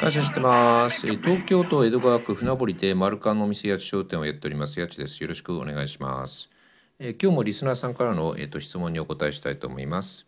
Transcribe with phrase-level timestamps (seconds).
[0.00, 1.08] 感謝してます。
[1.08, 4.78] 東京都江戸川区船堀でマルカのお店やち商店をやっております。
[4.78, 5.20] やちです。
[5.20, 6.50] よろしくお願いします。
[7.00, 10.24] え今日もリスナーさんからの、えー、と質問にお答えしたいと思います。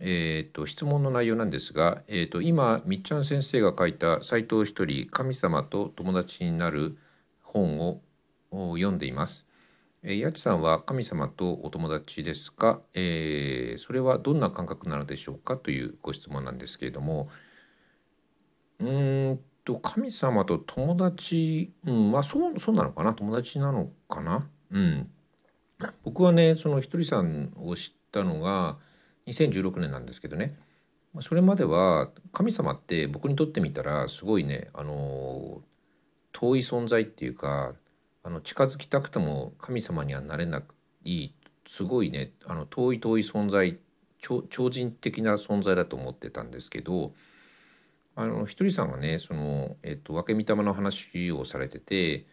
[0.00, 6.98] えー、と質問の内容なんですが、えー、と今みっちゃん先生が書いた斎藤一人神様と友達になる
[7.40, 8.02] 本を
[8.50, 9.46] 読んでいます。
[10.02, 15.56] えー、やちさんは神様とお友達ですか、えーそれはどんな感覚なのでしょうか？
[15.56, 17.28] というご質問なんですけれども
[18.78, 18.88] うん
[19.66, 23.12] と神様と友達うんまあそうそうなのかな？
[23.12, 24.48] 友達なのかな？
[24.70, 25.10] うん。
[26.04, 28.78] 僕はねそのひとりさんを知ったのが
[29.26, 30.56] 2016年なんですけどね。
[31.20, 35.62] それまでは神様って僕にとってみたらすごいねあの
[36.32, 37.74] 遠い存在っていうか
[38.22, 40.62] あの近づきたくても神様にはなれな
[41.04, 41.30] い
[41.66, 43.78] すごいねあの遠い遠い存在
[44.20, 47.12] 超人的な存在だと思ってたんですけど
[48.18, 52.26] あのひとりさんがねその、えっと、分け御霊の話をされてて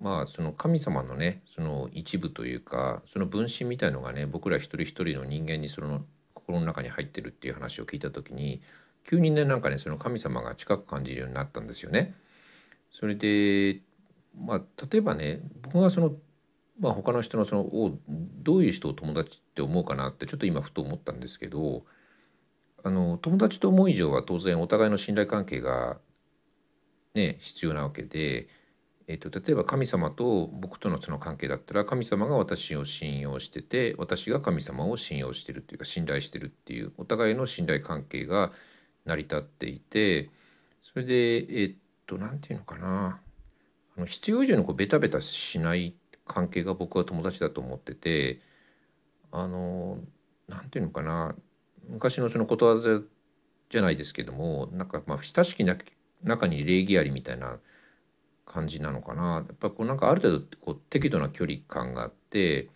[0.00, 8.62] まあその神様のねその一部というかその分身みたいのがね僕ら一人一人の人間にその心の中に入ってるっていう話を聞いた時に
[9.06, 12.14] 急にねなんかねその神様が近く感じるようになったんですよね。
[12.90, 13.80] それで
[14.42, 16.12] まあ例えばね僕がその
[16.80, 21.84] まあ他の人のそのおどういう人を友達って思うかなってちょっと今ふと思ったんですけど
[22.82, 25.98] あの友達と思う以上は当然お互いの信頼関係が
[27.14, 28.48] ね必要なわけで、
[29.08, 38.52] えっと例えば神様と僕とのその関係だったら神様が私を信用してて私が神様を信用してるっていうか信頼してるっていうお互いの信頼関係が
[39.04, 40.30] 成り立っていて
[40.82, 41.74] それでえっ
[42.06, 43.20] と何て言うのかな。
[43.96, 45.94] あの必要以上にこうベタベタしない
[46.26, 48.40] 関係が僕は友達だと思ってて
[49.32, 49.98] あの
[50.48, 51.34] 何て言うのかな。
[51.90, 53.00] 昔のそのことわざ
[53.68, 55.76] じゃないですけどもなんかまあ親しきな
[56.22, 57.58] 中に礼儀ありみたいな
[58.46, 59.34] 感じなのかな。
[59.34, 62.68] やっぱこうなんかある程度こう適度な距離感があって、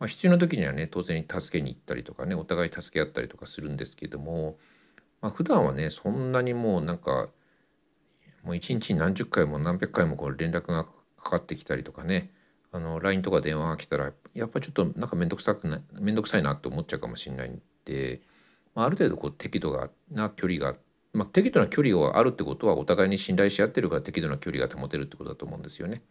[0.00, 4.56] まあ、必要な時にはね当然助けに行ったりとかねお互い助け合ったりとかするんですけども、
[5.20, 7.28] まあ、普段はねそんなにもうなんか
[8.42, 10.84] もう一日に何十回も何百回もこう連絡が
[11.16, 12.32] かかってきたりとかね
[12.72, 18.22] あの LINE とか電話が来たらやっぱりちょっとなんか面倒くさくな面倒くさいなって思っちゃうかもしれないんで、
[18.74, 20.76] まあ、ある程度こう適度な距離が、
[21.12, 26.02] まあ、適度な距離があるってことはお互いに信頼し合ってるから適度な距離が保てるってことだと思うんですよね。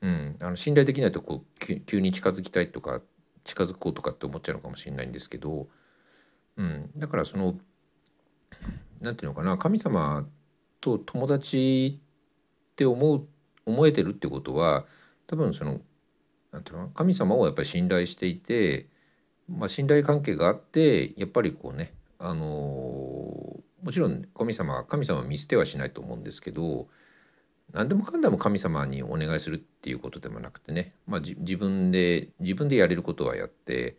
[0.00, 3.00] うん、あの信頼できないとこう急に近づきたいとか
[3.42, 5.66] 近づこうとかって思っちゃうのかもしれないんですけど、
[6.56, 7.58] うん、だからその
[9.00, 10.26] なんていうのかな神様
[10.80, 11.98] と友達
[12.72, 13.26] って思う
[13.66, 14.86] 思えてるってことは
[15.26, 15.80] 多分その
[16.52, 18.86] なんていうの神様をやっぱり信頼していて、
[19.48, 22.44] まあ、信頼関係があってやっぱりこうねあの
[23.82, 26.88] もちろん神様は神様は見捨てはしないと思うんですけど
[27.72, 33.96] 何でもかんでも神様にお願いするっていうことでもなくてね、まあ、自分で自分でやれることはやって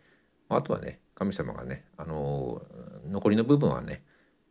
[0.48, 2.62] まああとはね神様がねあの
[3.08, 4.02] 残りの部分はね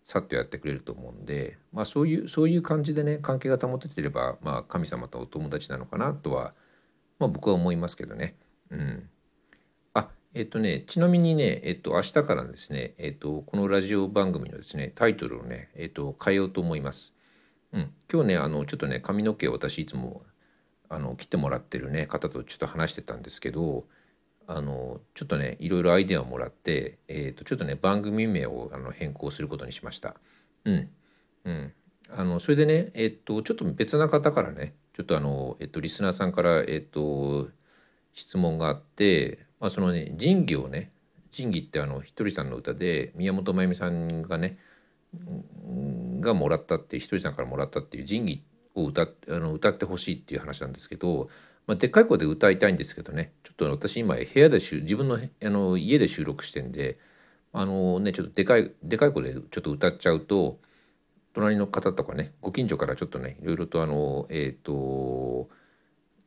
[0.01, 6.53] さっとやってくれると思うんで、まあ、そういうそういう感じでね関係が保ててれば、まあ、神様とお友達なのかなとは、
[7.19, 8.35] まあ、僕は思いますけどね。
[8.71, 9.09] うん、
[10.35, 17.13] えっとねちなみにね、えっと、明日からですね、えっと、このラジオ番組のですねタイトルをね、えっと、変えようと思います。
[17.73, 20.23] うん、今日ねあのちょっとね髪の毛を私いつも
[20.88, 23.85] あの切ってもらってるね方とちょっと話してたんですけど
[24.47, 30.16] あのちょっとねいろいろアイデアをもらって、えー、とちょっとね番組名をあの変更することにしました。
[30.66, 30.89] うん
[31.45, 31.73] うん、
[32.09, 37.50] あのそれでね、えっとちょっと別な方からねちょっとあの、えっとリスナーさんから、えっと
[38.13, 40.91] 質問があって、まあ、そのね仁義をね
[41.31, 44.57] 仁義ってあのひとりさんの歌で宮本真由美さんがね
[46.19, 48.43] がもらったっていうひとりさんからもらったっていう仁義
[48.75, 51.29] を歌っあの歌ってほしいっていう話なんですけど、
[51.67, 56.97] まあ、でっかい声で歌いたいんですけどねちょっと私今部屋で自分のあの家で収録してんで
[57.51, 60.59] あのねちょっとでかいでかい声でちょっと歌っちゃうと
[61.33, 65.50] 隣の方とかねご近所からちょっとねいろいろとあのえっ、と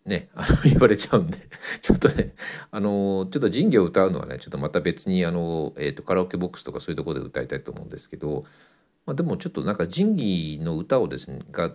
[0.04, 1.38] ねあの 言われちゃうんで
[1.80, 2.34] ちょっとね
[2.70, 8.44] あのちょっと仁義を歌うのはねちょっとまた別にあの、えー、とカラオケボックスとかそういうところで歌いたいと思うんですけど、
[9.06, 11.72] まあ、でもちょっとなんか仁義の歌をですねが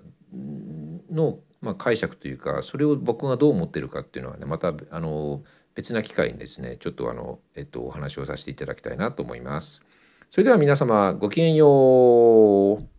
[1.12, 5.44] の、まあ、解釈というかそれを僕がどう思ってるかっていうのはねまたあの
[5.76, 9.84] 別な機会にですねちょっとあの、えっと、お話をさせていただきたいなと思います。
[10.30, 12.97] それでは皆様ごきげんよう。